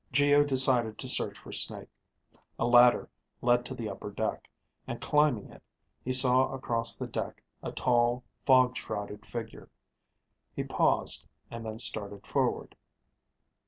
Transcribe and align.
Geo 0.11 0.43
decided 0.43 0.97
to 0.97 1.07
search 1.07 1.37
for 1.37 1.51
Snake. 1.51 1.89
A 2.57 2.65
ladder 2.65 3.07
led 3.39 3.63
to 3.67 3.75
the 3.75 3.87
upper 3.87 4.09
deck, 4.09 4.49
and 4.87 4.99
climbing 4.99 5.51
it, 5.51 5.61
he 6.03 6.11
saw 6.11 6.51
across 6.51 6.95
the 6.95 7.05
deck 7.05 7.43
a 7.61 7.71
tall, 7.71 8.23
fog 8.43 8.75
shrouded 8.75 9.27
figure. 9.27 9.69
He 10.55 10.63
paused, 10.63 11.27
and 11.51 11.63
then 11.63 11.77
started 11.77 12.25
forward. 12.25 12.75